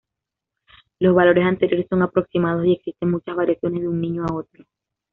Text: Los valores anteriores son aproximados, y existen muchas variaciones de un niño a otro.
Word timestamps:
Los 0.99 1.13
valores 1.13 1.45
anteriores 1.45 1.85
son 1.87 2.01
aproximados, 2.01 2.65
y 2.65 2.71
existen 2.73 3.11
muchas 3.11 3.35
variaciones 3.35 3.81
de 3.83 3.87
un 3.87 4.01
niño 4.01 4.23
a 4.27 4.33
otro. 4.33 4.65